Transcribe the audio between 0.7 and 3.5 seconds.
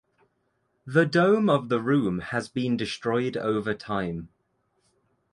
The dome of the room has been destroyed